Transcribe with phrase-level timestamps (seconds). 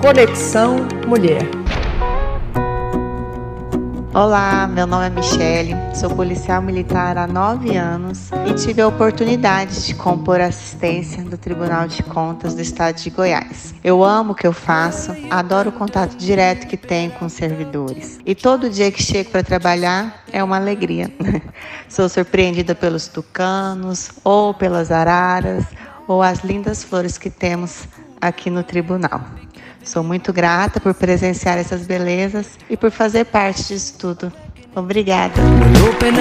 [0.00, 1.60] Conexão Mulher.
[4.12, 9.86] Olá, meu nome é Michele, sou policial militar há nove anos e tive a oportunidade
[9.86, 13.72] de compor assistência do Tribunal de Contas do Estado de Goiás.
[13.84, 18.18] Eu amo o que eu faço, adoro o contato direto que tenho com os servidores
[18.26, 21.08] e todo dia que chego para trabalhar é uma alegria.
[21.88, 25.64] Sou surpreendida pelos tucanos ou pelas araras
[26.10, 27.84] ou as lindas flores que temos
[28.20, 29.20] aqui no tribunal.
[29.84, 34.32] Sou muito grata por presenciar essas belezas e por fazer parte disso tudo.
[34.74, 35.40] Obrigada.
[35.88, 36.12] Open